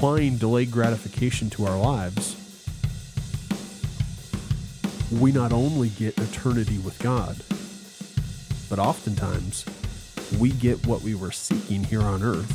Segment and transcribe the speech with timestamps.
[0.00, 2.34] applying delayed gratification to our lives,
[5.20, 7.36] we not only get eternity with God,
[8.70, 9.66] but oftentimes
[10.38, 12.50] we get what we were seeking here on earth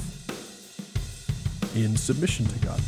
[1.76, 2.82] in submission to God.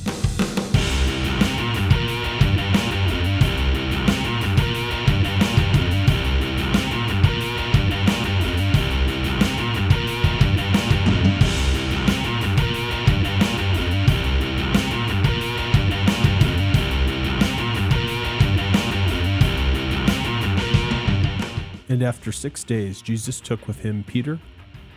[21.89, 24.39] And after six days, Jesus took with him Peter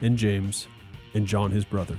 [0.01, 0.67] and James
[1.15, 1.97] and John his brother,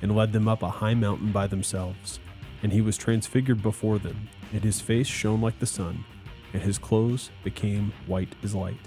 [0.00, 2.20] and led them up a high mountain by themselves.
[2.62, 6.04] And he was transfigured before them, and his face shone like the sun,
[6.52, 8.78] and his clothes became white as light.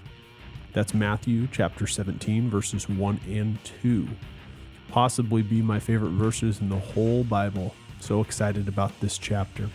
[0.71, 4.07] That's Matthew chapter 17, verses 1 and 2.
[4.87, 7.75] Possibly be my favorite verses in the whole Bible.
[7.99, 9.69] So excited about this chapter.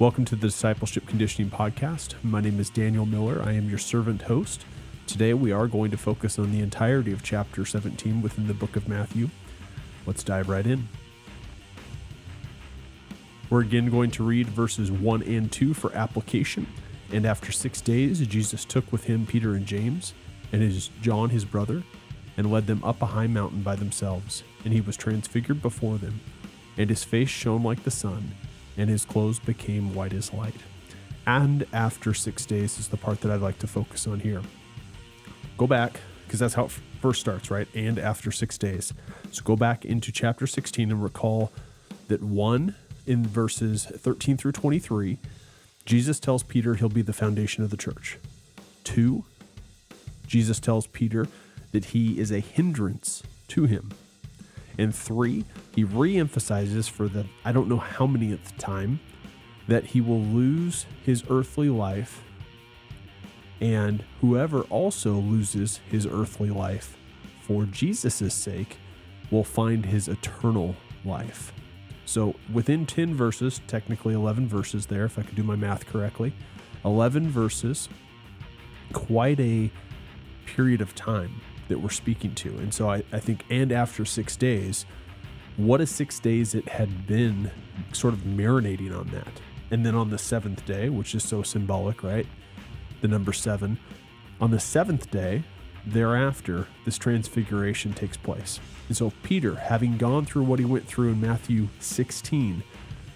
[0.00, 2.14] Welcome to the Discipleship Conditioning Podcast.
[2.24, 3.42] My name is Daniel Miller.
[3.44, 4.64] I am your servant host.
[5.10, 8.76] Today we are going to focus on the entirety of chapter 17 within the book
[8.76, 9.28] of Matthew.
[10.06, 10.88] Let's dive right in.
[13.50, 16.68] We're again going to read verses 1 and 2 for application.
[17.10, 20.14] And after six days, Jesus took with him Peter and James,
[20.52, 21.82] and his John his brother,
[22.36, 24.44] and led them up a high mountain by themselves.
[24.64, 26.20] And he was transfigured before them,
[26.78, 28.30] and his face shone like the sun,
[28.76, 30.54] and his clothes became white as light.
[31.26, 34.42] And after six days is the part that I'd like to focus on here
[35.60, 36.70] go back because that's how it
[37.02, 37.68] first starts, right?
[37.74, 38.94] And after six days.
[39.30, 41.52] So go back into chapter 16 and recall
[42.08, 45.18] that one, in verses 13 through 23,
[45.84, 48.18] Jesus tells Peter he'll be the foundation of the church.
[48.84, 49.24] Two,
[50.26, 51.28] Jesus tells Peter
[51.72, 53.90] that he is a hindrance to him.
[54.78, 59.00] And three, he reemphasizes for the I don't know how many at the time
[59.68, 62.22] that he will lose his earthly life
[63.60, 66.96] and whoever also loses his earthly life
[67.50, 68.78] for Jesus' sake
[69.30, 71.52] will find his eternal life.
[72.04, 76.32] So within 10 verses, technically 11 verses there, if I could do my math correctly,
[76.84, 77.88] 11 verses,
[78.92, 79.70] quite a
[80.46, 82.48] period of time that we're speaking to.
[82.58, 84.86] And so I, I think, and after six days,
[85.56, 87.50] what a six days it had been
[87.92, 89.40] sort of marinating on that.
[89.70, 92.26] And then on the seventh day, which is so symbolic, right?
[93.00, 93.78] The number seven.
[94.40, 95.42] On the seventh day,
[95.86, 98.60] thereafter, this transfiguration takes place.
[98.88, 102.62] And so, Peter, having gone through what he went through in Matthew 16,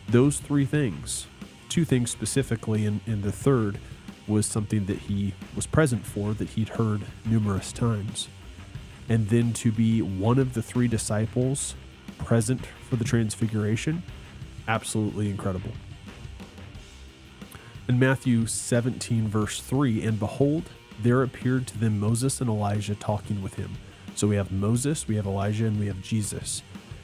[0.09, 1.27] those three things,
[1.69, 3.79] two things specifically, and, and the third
[4.27, 8.29] was something that he was present for, that he'd heard numerous times.
[9.09, 11.75] And then to be one of the three disciples
[12.19, 14.03] present for the transfiguration,
[14.67, 15.73] absolutely incredible
[17.87, 20.71] in Matthew 17, verse 3, and behold,
[21.03, 23.73] there appeared to them Moses and Elijah talking with him.
[24.15, 26.63] So we have Moses, we have Elijah, and we have Jesus.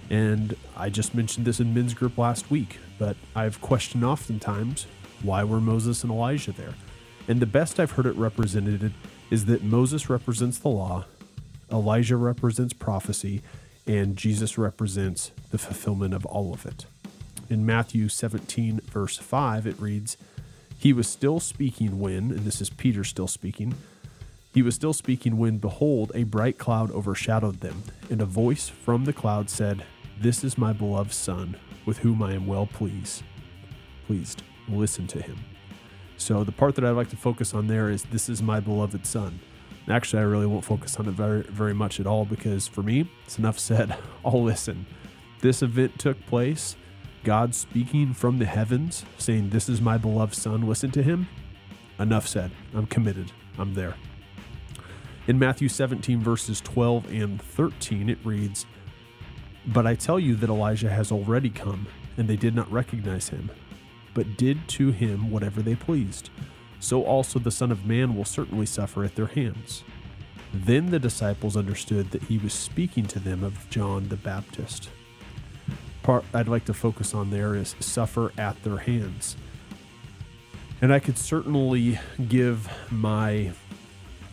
[0.09, 4.87] And I just mentioned this in men's group last week, but I've questioned oftentimes
[5.23, 6.75] why were Moses and Elijah there?
[7.29, 8.93] And the best I've heard it represented
[9.31, 11.05] is that Moses represents the law,
[11.71, 13.43] Elijah represents prophecy,
[13.87, 16.87] and Jesus represents the fulfillment of all of it.
[17.49, 20.17] In Matthew 17, verse 5, it reads,
[20.81, 23.75] he was still speaking when, and this is Peter still speaking,
[24.55, 29.05] he was still speaking when, behold, a bright cloud overshadowed them, and a voice from
[29.05, 29.85] the cloud said,
[30.19, 33.23] This is my beloved Son, with whom I am well pleased.
[34.07, 34.43] Pleased.
[34.71, 35.39] Listen to him.
[36.17, 39.07] So the part that I'd like to focus on there is this is my beloved
[39.07, 39.41] son.
[39.89, 43.11] Actually, I really won't focus on it very very much at all because for me,
[43.25, 43.97] it's enough said.
[44.25, 44.87] I'll listen.
[45.41, 46.77] This event took place
[47.23, 51.29] God speaking from the heavens, saying, This is my beloved Son, listen to him.
[51.99, 52.51] Enough said.
[52.75, 53.31] I'm committed.
[53.59, 53.95] I'm there.
[55.27, 58.65] In Matthew 17, verses 12 and 13, it reads,
[59.67, 61.87] But I tell you that Elijah has already come,
[62.17, 63.51] and they did not recognize him,
[64.15, 66.31] but did to him whatever they pleased.
[66.81, 69.85] So also the Son of Man will certainly suffer at their hands.
[70.55, 74.89] Then the disciples understood that he was speaking to them of John the Baptist
[76.11, 79.37] part I'd like to focus on there is suffer at their hands.
[80.83, 83.53] And I could certainly give my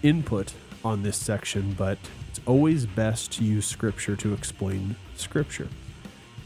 [0.02, 5.68] input on this section, but it's always best to use scripture to explain scripture.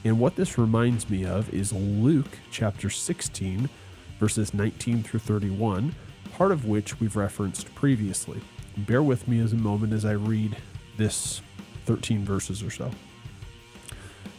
[0.03, 3.69] And what this reminds me of is Luke chapter 16,
[4.19, 5.95] verses 19 through 31,
[6.33, 8.41] part of which we've referenced previously.
[8.75, 10.57] Bear with me as a moment as I read
[10.97, 11.41] this
[11.85, 12.91] 13 verses or so.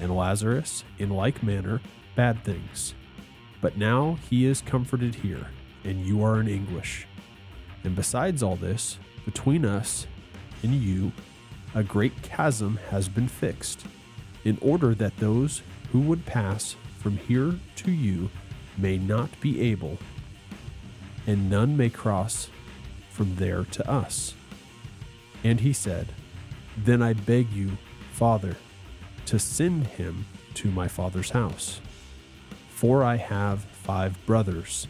[0.00, 1.80] and Lazarus, in like manner,
[2.16, 2.94] bad things.
[3.60, 5.48] But now he is comforted here,
[5.84, 7.06] and you are in anguish.
[7.84, 10.06] And besides all this, between us
[10.62, 11.12] and you,
[11.74, 13.84] a great chasm has been fixed,
[14.44, 15.62] in order that those
[15.92, 18.30] who would pass from here to you
[18.76, 19.98] may not be able,
[21.26, 22.48] and none may cross
[23.10, 24.34] from there to us.
[25.44, 26.08] And he said,
[26.76, 27.76] Then I beg you,
[28.12, 28.56] Father,
[29.26, 31.80] to send him to my father's house.
[32.70, 34.86] For I have five brothers,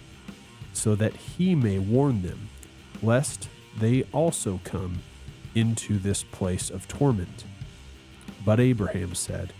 [0.72, 2.48] so that he may warn them,
[3.02, 3.48] lest
[3.78, 5.02] they also come
[5.54, 7.44] into this place of torment.
[8.44, 9.52] But Abraham said,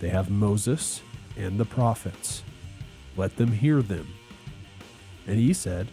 [0.00, 1.02] They have Moses
[1.36, 2.42] and the prophets.
[3.16, 4.08] Let them hear them.
[5.26, 5.88] And he said,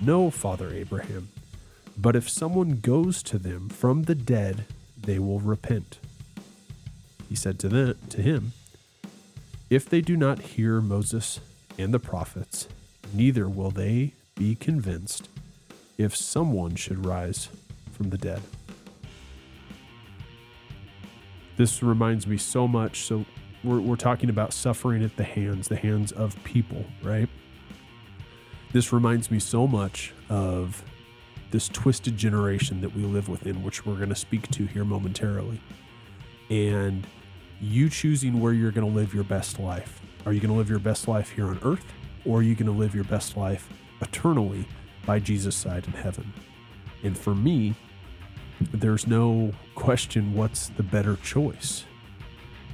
[0.00, 1.28] No, Father Abraham,
[1.96, 4.64] but if someone goes to them from the dead,
[5.00, 5.98] they will repent.
[7.32, 8.52] He said to, them, to him,
[9.70, 11.40] If they do not hear Moses
[11.78, 12.68] and the prophets,
[13.14, 15.30] neither will they be convinced
[15.96, 17.48] if someone should rise
[17.90, 18.42] from the dead.
[21.56, 23.06] This reminds me so much.
[23.06, 23.24] So,
[23.64, 27.30] we're, we're talking about suffering at the hands, the hands of people, right?
[28.72, 30.84] This reminds me so much of
[31.50, 35.62] this twisted generation that we live within, which we're going to speak to here momentarily.
[36.50, 37.06] And
[37.62, 40.02] you choosing where you're going to live your best life.
[40.26, 41.84] Are you going to live your best life here on earth,
[42.24, 43.68] or are you going to live your best life
[44.00, 44.66] eternally
[45.06, 46.32] by Jesus' side in heaven?
[47.04, 47.74] And for me,
[48.72, 51.84] there's no question what's the better choice.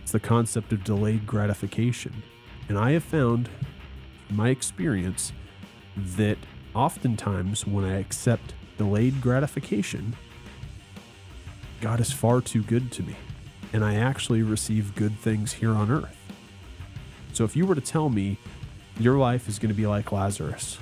[0.02, 2.22] It's the concept of delayed gratification.
[2.70, 3.50] And I have found,
[4.30, 5.32] my experience,
[5.96, 6.38] that
[6.74, 10.16] oftentimes when I accept delayed gratification,
[11.82, 13.16] God is far too good to me,
[13.72, 16.16] and I actually receive good things here on earth.
[17.32, 18.38] So if you were to tell me
[18.98, 20.78] your life is going to be like Lazarus,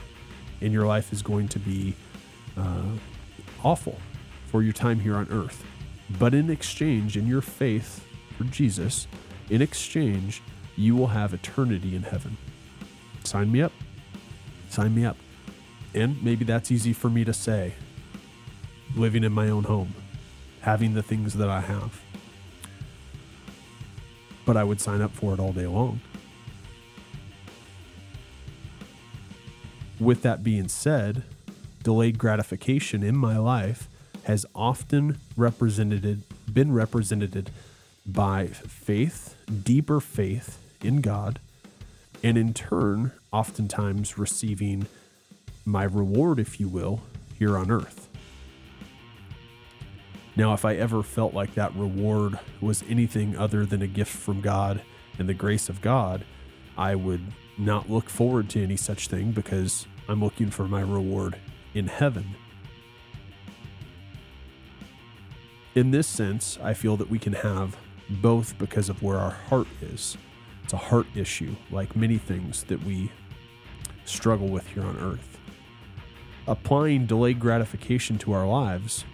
[0.60, 1.94] and your life is going to be
[2.56, 2.96] uh,
[3.62, 3.98] awful
[4.46, 5.64] for your time here on earth,
[6.18, 8.06] but in exchange, in your faith
[8.38, 9.06] for Jesus,
[9.50, 10.42] in exchange,
[10.76, 12.36] you will have eternity in heaven.
[13.24, 13.72] Sign me up.
[14.70, 15.16] Sign me up.
[15.94, 17.74] And maybe that's easy for me to say
[18.94, 19.94] living in my own home,
[20.60, 22.00] having the things that I have.
[24.46, 26.00] But I would sign up for it all day long.
[30.00, 31.24] With that being said,
[31.82, 33.88] delayed gratification in my life
[34.24, 36.22] has often represented
[36.53, 37.50] been represented
[38.06, 39.34] by faith,
[39.65, 41.38] deeper faith in God,
[42.22, 44.86] and in turn, oftentimes receiving
[45.65, 47.03] my reward, if you will,
[47.38, 48.06] here on earth.
[50.36, 54.43] Now, if I ever felt like that reward was anything other than a gift from
[54.43, 54.82] God
[55.19, 56.24] and the grace of God,
[56.76, 57.22] I would
[57.56, 61.38] not look forward to any such thing because I'm looking for my reward
[61.72, 62.36] in heaven.
[65.74, 67.76] In this sense, I feel that we can have
[68.08, 70.19] both because of where our heart is.
[70.64, 73.10] It's a heart issue, like many things that we
[74.05, 75.38] struggle with here on earth.
[76.46, 79.05] Applying delayed gratification to our lives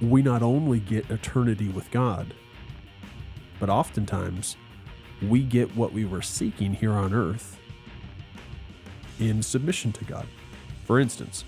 [0.00, 2.34] we not only get eternity with God,
[3.58, 4.56] but oftentimes
[5.26, 7.58] we get what we were seeking here on earth
[9.18, 10.26] in submission to God.
[10.84, 11.44] For instance,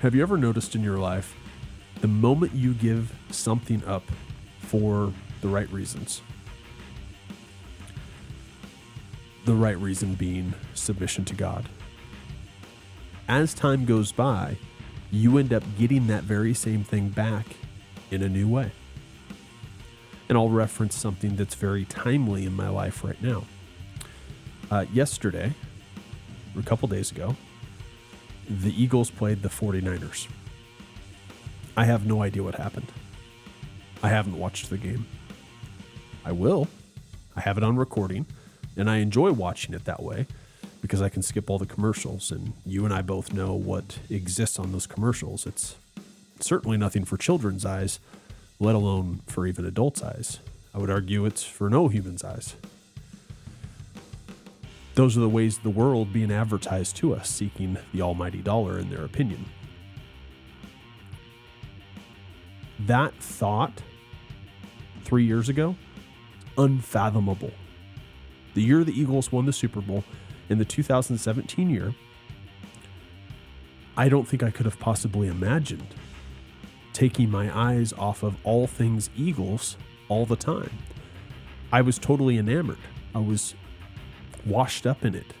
[0.00, 1.34] have you ever noticed in your life
[2.00, 4.04] the moment you give something up
[4.60, 6.22] for the right reasons?
[9.44, 11.68] The right reason being submission to God.
[13.26, 14.56] As time goes by,
[15.10, 17.46] you end up getting that very same thing back
[18.10, 18.70] in a new way.
[20.28, 23.44] And I'll reference something that's very timely in my life right now.
[24.70, 25.52] Uh, yesterday,
[26.54, 27.34] or a couple days ago,
[28.48, 30.28] the Eagles played the 49ers.
[31.76, 32.92] I have no idea what happened.
[34.02, 35.06] I haven't watched the game.
[36.24, 36.68] I will.
[37.36, 38.26] I have it on recording,
[38.76, 40.26] and I enjoy watching it that way
[40.80, 42.30] because I can skip all the commercials.
[42.30, 45.46] And you and I both know what exists on those commercials.
[45.46, 45.76] It's
[46.40, 48.00] certainly nothing for children's eyes,
[48.60, 50.38] let alone for even adults' eyes.
[50.74, 52.54] I would argue it's for no human's eyes.
[54.94, 58.78] Those are the ways of the world being advertised to us, seeking the almighty dollar
[58.78, 59.44] in their opinion.
[62.80, 63.82] That thought
[65.04, 65.76] three years ago,
[66.56, 67.52] unfathomable.
[68.54, 70.02] The year the Eagles won the Super Bowl,
[70.48, 71.94] in the 2017 year,
[73.96, 75.94] I don't think I could have possibly imagined
[76.92, 79.76] taking my eyes off of all things Eagles
[80.08, 80.70] all the time.
[81.72, 82.78] I was totally enamored.
[83.14, 83.54] I was
[84.46, 85.34] washed up in it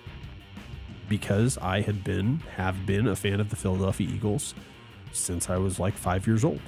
[1.08, 4.54] because I had been, have been a fan of the Philadelphia Eagles
[5.12, 6.60] since I was like five years old,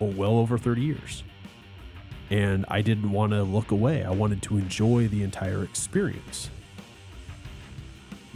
[0.00, 1.24] or well over 30 years.
[2.28, 4.04] And I didn't want to look away.
[4.04, 6.50] I wanted to enjoy the entire experience.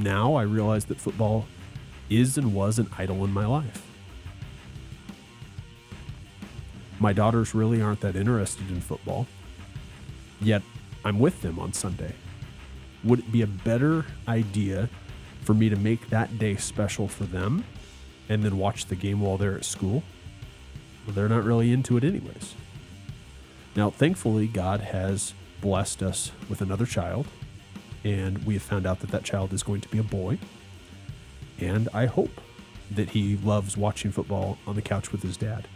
[0.00, 1.45] Now I realize that football
[2.09, 3.87] is and was an idol in my life.
[6.99, 9.26] My daughters really aren't that interested in football,
[10.40, 10.62] yet
[11.04, 12.14] I'm with them on Sunday.
[13.04, 14.88] Would it be a better idea
[15.42, 17.64] for me to make that day special for them
[18.30, 20.02] and then watch the game while they're at school?
[21.07, 22.54] Well, they're not really into it, anyways.
[23.76, 27.26] Now, thankfully, God has blessed us with another child
[28.04, 30.38] and we have found out that that child is going to be a boy.
[31.59, 32.40] And I hope
[32.90, 35.69] that he loves watching football on the couch with his dad.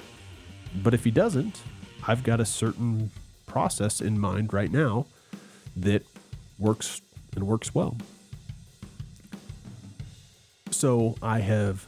[0.74, 1.62] But if he doesn't,
[2.06, 3.10] I've got a certain
[3.46, 5.06] process in mind right now
[5.76, 6.04] that
[6.58, 7.00] works
[7.34, 7.96] and works well.
[10.70, 11.86] So I have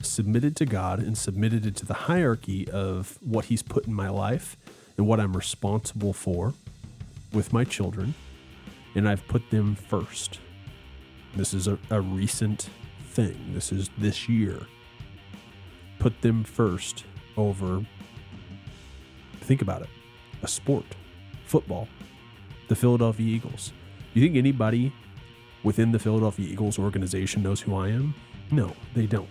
[0.00, 4.08] submitted to God and submitted it to the hierarchy of what He's put in my
[4.08, 4.56] life
[4.96, 6.54] and what I'm responsible for
[7.32, 8.14] with my children
[8.98, 10.40] and I've put them first.
[11.36, 12.68] This is a, a recent
[13.10, 13.54] thing.
[13.54, 14.60] This is this year.
[16.00, 17.04] Put them first
[17.36, 17.84] over,
[19.40, 19.88] think about it,
[20.42, 20.84] a sport,
[21.46, 21.88] football,
[22.66, 23.72] the Philadelphia Eagles.
[24.14, 24.92] You think anybody
[25.62, 28.14] within the Philadelphia Eagles organization knows who I am?
[28.50, 29.28] No, they don't.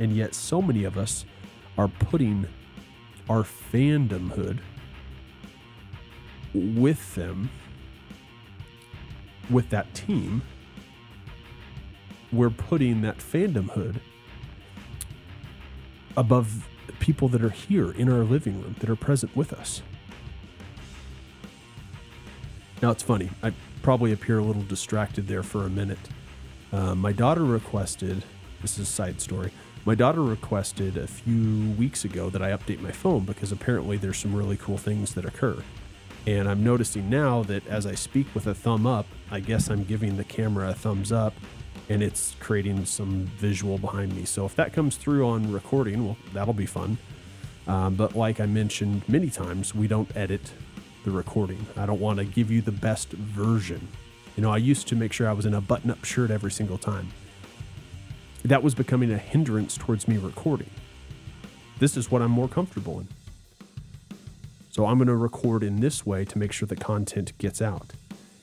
[0.00, 1.24] And yet, so many of us
[1.78, 2.46] are putting
[3.30, 4.58] our fandomhood
[6.54, 7.50] with them
[9.50, 10.42] with that team,
[12.32, 14.00] we're putting that fandomhood
[16.16, 19.82] above people that are here in our living room that are present with us.
[22.82, 23.30] Now it's funny.
[23.42, 23.52] I
[23.82, 25.98] probably appear a little distracted there for a minute.
[26.72, 28.24] Uh, my daughter requested.
[28.60, 29.52] This is a side story.
[29.84, 34.18] My daughter requested a few weeks ago that I update my phone because apparently there's
[34.18, 35.62] some really cool things that occur.
[36.28, 39.82] And I'm noticing now that as I speak with a thumb up, I guess I'm
[39.82, 41.32] giving the camera a thumbs up
[41.88, 44.26] and it's creating some visual behind me.
[44.26, 46.98] So if that comes through on recording, well, that'll be fun.
[47.66, 50.52] Um, but like I mentioned many times, we don't edit
[51.06, 51.64] the recording.
[51.78, 53.88] I don't want to give you the best version.
[54.36, 56.50] You know, I used to make sure I was in a button up shirt every
[56.50, 57.08] single time.
[58.44, 60.68] That was becoming a hindrance towards me recording.
[61.78, 63.08] This is what I'm more comfortable in.
[64.70, 67.92] So I'm going to record in this way to make sure the content gets out.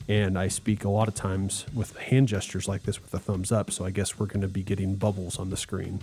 [0.08, 3.52] And I speak a lot of times with hand gestures like this with a thumbs
[3.52, 3.72] up.
[3.72, 6.02] So I guess we're going to be getting bubbles on the screen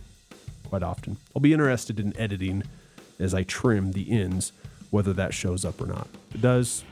[0.68, 1.18] quite often.
[1.36, 2.62] I'll be interested in editing
[3.18, 4.52] as I trim the ends,
[4.90, 6.08] whether that shows up or not.
[6.30, 6.84] If it does,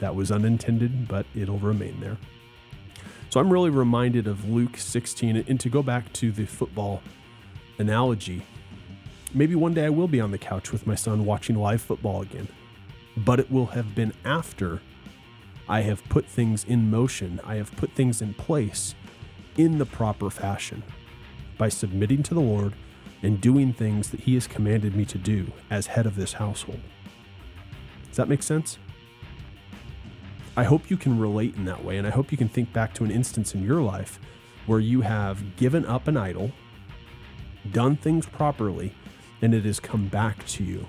[0.00, 2.16] that was unintended, but it'll remain there.
[3.28, 5.44] So I'm really reminded of Luke 16.
[5.46, 7.02] And to go back to the football
[7.78, 8.42] analogy,
[9.32, 12.22] Maybe one day I will be on the couch with my son watching live football
[12.22, 12.48] again.
[13.16, 14.80] But it will have been after
[15.68, 18.96] I have put things in motion, I have put things in place
[19.56, 20.82] in the proper fashion
[21.58, 22.74] by submitting to the Lord
[23.22, 26.80] and doing things that He has commanded me to do as head of this household.
[28.08, 28.78] Does that make sense?
[30.56, 32.92] I hope you can relate in that way, and I hope you can think back
[32.94, 34.18] to an instance in your life
[34.66, 36.50] where you have given up an idol,
[37.70, 38.92] done things properly,
[39.42, 40.86] and it has come back to you,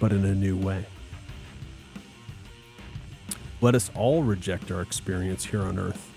[0.00, 0.86] but in a new way.
[3.60, 6.12] Let us all reject our experience here on earth.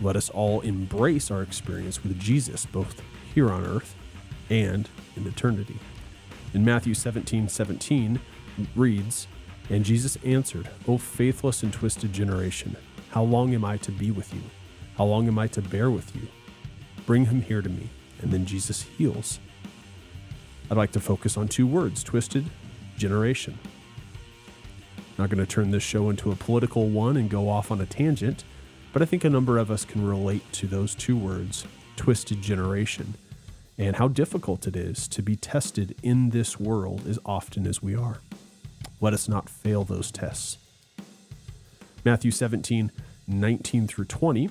[0.00, 3.00] Let us all embrace our experience with Jesus, both
[3.34, 3.94] here on earth
[4.50, 5.78] and in eternity.
[6.54, 8.20] In Matthew 17 17,
[8.74, 9.26] reads,
[9.70, 12.76] And Jesus answered, O faithless and twisted generation,
[13.10, 14.42] how long am I to be with you?
[14.96, 16.28] How long am I to bear with you?
[17.06, 17.88] Bring him here to me.
[18.22, 19.38] And then Jesus heals.
[20.70, 22.46] I'd like to focus on two words twisted
[22.96, 23.58] generation.
[24.96, 27.80] I'm Not going to turn this show into a political one and go off on
[27.80, 28.44] a tangent,
[28.92, 33.14] but I think a number of us can relate to those two words, twisted generation,
[33.76, 37.94] and how difficult it is to be tested in this world as often as we
[37.94, 38.20] are.
[39.00, 40.58] Let us not fail those tests.
[42.04, 42.90] Matthew 17,
[43.26, 44.50] 19 through 20.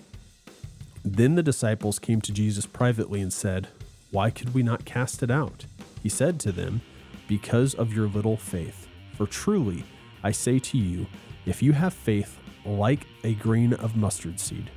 [1.04, 3.68] Then the disciples came to Jesus privately and said,
[4.12, 5.66] Why could we not cast it out?
[6.04, 6.82] He said to them,
[7.28, 8.88] Because of your little faith.
[9.18, 9.84] For truly,
[10.24, 11.08] I say to you,
[11.46, 14.70] if you have faith like a grain of mustard seed,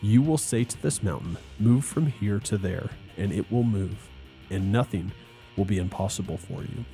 [0.00, 4.08] you will say to this mountain, Move from here to there, and it will move,
[4.50, 5.12] and nothing
[5.56, 6.84] will be impossible for you.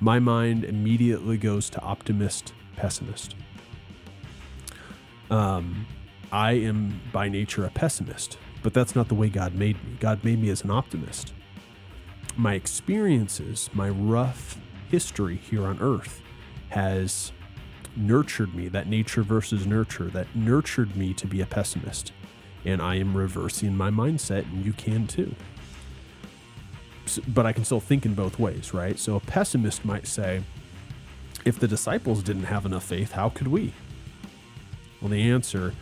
[0.00, 3.34] My mind immediately goes to optimist, pessimist.
[5.30, 5.86] Um,
[6.34, 9.96] I am by nature a pessimist, but that's not the way God made me.
[10.00, 11.32] God made me as an optimist.
[12.36, 14.58] My experiences, my rough
[14.90, 16.20] history here on earth
[16.70, 17.30] has
[17.94, 22.10] nurtured me, that nature versus nurture, that nurtured me to be a pessimist.
[22.64, 25.36] And I am reversing my mindset, and you can too.
[27.28, 28.98] But I can still think in both ways, right?
[28.98, 30.42] So a pessimist might say,
[31.44, 33.72] if the disciples didn't have enough faith, how could we?
[35.00, 35.74] Well, the answer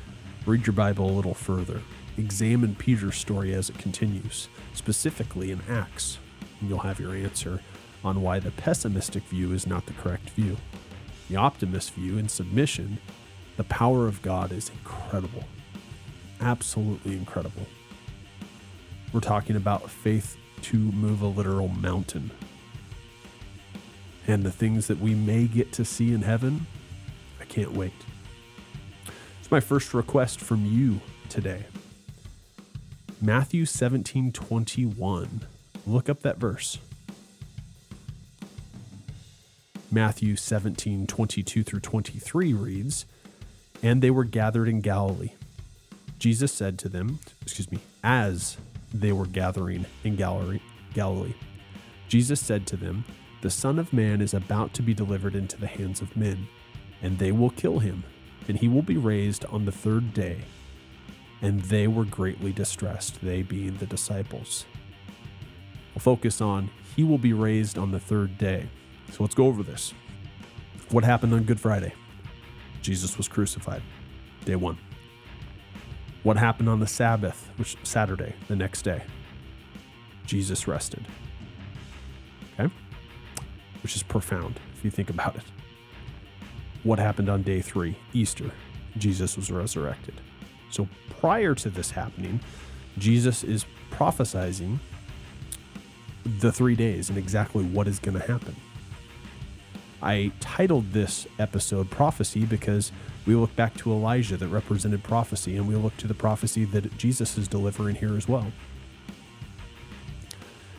[0.47, 1.81] read your Bible a little further.
[2.17, 6.19] Examine Peter's story as it continues, specifically in Acts,
[6.61, 7.61] and you'll have your answer
[8.05, 10.57] on why the pessimistic view is not the correct view.
[11.29, 12.99] The optimist view in submission,
[13.57, 15.45] the power of God is incredible.
[16.41, 17.67] Absolutely incredible.
[19.13, 22.31] We're talking about faith to move a literal mountain.
[24.27, 26.67] And the things that we may get to see in heaven,
[27.41, 27.93] I can't wait.
[29.53, 31.67] My first request from you today.
[33.21, 35.43] Matthew 17 21.
[35.87, 36.79] Look up that verse.
[39.91, 43.05] Matthew 17, 22 through 23 reads,
[43.83, 45.33] And they were gathered in Galilee.
[46.19, 48.57] Jesus said to them, excuse me, as
[48.95, 50.61] they were gathering in Galilee,
[50.95, 51.35] Galilee,
[52.09, 53.05] Jesus said to them,
[53.43, 56.49] The Son of Man is about to be delivered into the hands of men,
[57.03, 58.05] and they will kill him,
[58.49, 60.39] and he will be raised on the third day.
[61.41, 64.65] And they were greatly distressed, they being the disciples.
[65.95, 68.69] We'll focus on he will be raised on the third day.
[69.11, 69.93] So let's go over this.
[70.91, 71.95] What happened on Good Friday?
[72.83, 73.83] Jesus was crucified.
[74.45, 74.79] Day one.
[76.23, 79.03] What happened on the Sabbath, which Saturday, the next day?
[80.27, 81.05] Jesus rested.
[82.59, 82.73] Okay?
[83.83, 85.43] Which is profound if you think about it.
[86.85, 88.51] What happened on day three, Easter?
[88.99, 90.21] Jesus was resurrected.
[90.71, 90.89] So
[91.21, 92.41] prior to this happening,
[92.99, 94.79] Jesus is prophesizing
[96.25, 98.57] the three days and exactly what is going to happen.
[100.03, 102.91] I titled this episode Prophecy because
[103.25, 106.99] we look back to Elijah that represented prophecy, and we look to the prophecy that
[106.99, 108.51] Jesus is delivering here as well.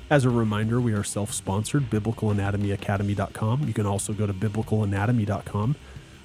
[0.10, 3.66] As a reminder, we are self sponsored, biblicalanatomyacademy.com.
[3.66, 5.76] You can also go to biblicalanatomy.com.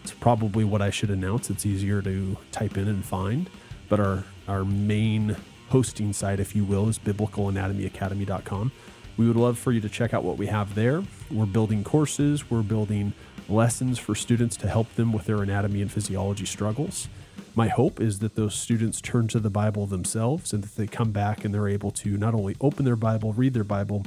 [0.03, 1.51] It's probably what I should announce.
[1.51, 3.49] It's easier to type in and find.
[3.89, 5.37] But our, our main
[5.69, 8.73] hosting site, if you will, is biblicalanatomyacademy.com.
[9.17, 11.03] We would love for you to check out what we have there.
[11.31, 13.13] We're building courses, we're building
[13.49, 17.09] lessons for students to help them with their anatomy and physiology struggles.
[17.55, 21.11] My hope is that those students turn to the Bible themselves and that they come
[21.11, 24.07] back and they're able to not only open their Bible, read their Bible,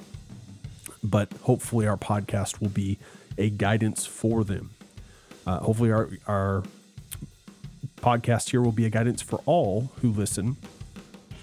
[1.03, 2.97] but hopefully our podcast will be
[3.37, 4.71] a guidance for them.
[5.45, 6.63] Uh, hopefully, our, our
[7.97, 10.57] podcast here will be a guidance for all who listen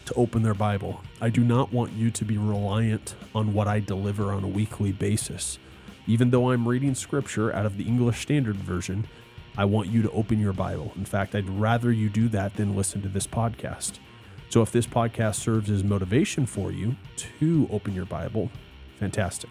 [0.06, 1.00] to open their Bible.
[1.20, 4.92] I do not want you to be reliant on what I deliver on a weekly
[4.92, 5.58] basis.
[6.06, 9.06] Even though I'm reading scripture out of the English Standard Version,
[9.58, 10.92] I want you to open your Bible.
[10.96, 13.98] In fact, I'd rather you do that than listen to this podcast.
[14.48, 18.50] So if this podcast serves as motivation for you to open your Bible,
[18.98, 19.50] fantastic.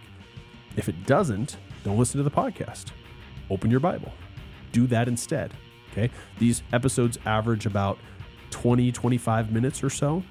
[0.75, 2.85] If it doesn't, don't listen to the podcast.
[3.49, 4.11] Open your Bible.
[4.77, 5.55] Do that instead.
[5.91, 6.11] Okay.
[6.37, 7.97] These episodes average about
[8.51, 10.21] 20, 25 minutes or so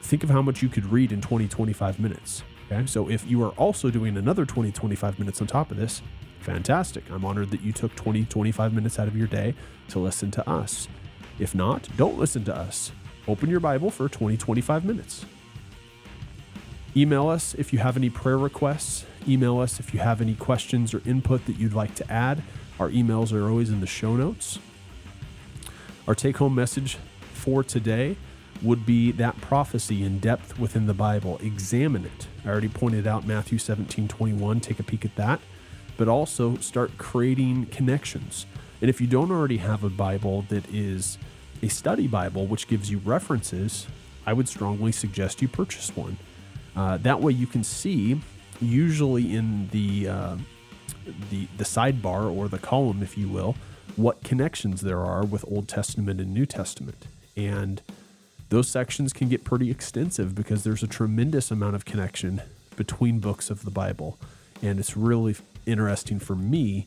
[0.00, 2.42] think of how much you could read in 20, 25 minutes.
[2.66, 2.84] Okay.
[2.86, 6.02] So if you are also doing another 20, 25 minutes on top of this,
[6.40, 7.08] fantastic.
[7.08, 9.54] I'm honored that you took 20, 25 minutes out of your day
[9.90, 10.88] to listen to us.
[11.38, 12.90] If not, don't listen to us.
[13.28, 15.24] Open your Bible for 20, 25 minutes.
[16.96, 19.06] Email us if you have any prayer requests.
[19.28, 22.42] email us if you have any questions or input that you'd like to add.
[22.78, 24.58] Our emails are always in the show notes.
[26.06, 26.98] Our take home message
[27.32, 28.16] for today
[28.60, 31.38] would be that prophecy in depth within the Bible.
[31.42, 32.26] Examine it.
[32.44, 34.60] I already pointed out Matthew 17 21.
[34.60, 35.40] Take a peek at that.
[35.96, 38.46] But also start creating connections.
[38.80, 41.18] And if you don't already have a Bible that is
[41.62, 43.86] a study Bible, which gives you references,
[44.26, 46.16] I would strongly suggest you purchase one.
[46.74, 48.20] Uh, that way you can see,
[48.60, 50.36] usually in the, uh,
[51.30, 53.56] the, the sidebar or the column, if you will,
[53.96, 57.06] what connections there are with Old Testament and New Testament.
[57.36, 57.82] And
[58.48, 62.42] those sections can get pretty extensive because there's a tremendous amount of connection
[62.76, 64.18] between books of the Bible.
[64.62, 65.36] And it's really
[65.66, 66.86] interesting for me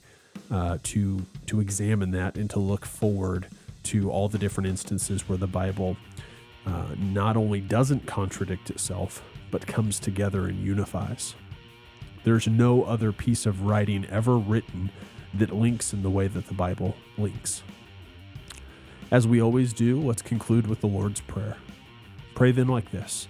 [0.51, 3.47] uh, to to examine that and to look forward
[3.83, 5.97] to all the different instances where the Bible
[6.65, 11.35] uh, not only doesn't contradict itself, but comes together and unifies.
[12.25, 14.89] There's no other piece of writing ever written
[15.35, 17.61] that links in the way that the Bible links.
[19.11, 21.57] As we always do, let's conclude with the Lord's Prayer.
[22.33, 23.27] Pray then like this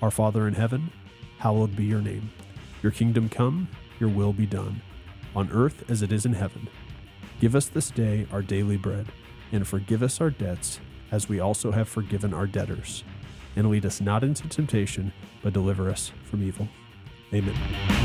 [0.00, 0.92] Our Father in heaven,
[1.38, 2.30] hallowed be your name.
[2.84, 3.66] Your kingdom come,
[3.98, 4.80] your will be done,
[5.34, 6.68] on earth as it is in heaven.
[7.40, 9.08] Give us this day our daily bread,
[9.50, 10.78] and forgive us our debts,
[11.10, 13.02] as we also have forgiven our debtors.
[13.56, 16.68] And lead us not into temptation, but deliver us from evil.
[17.34, 17.95] Amen.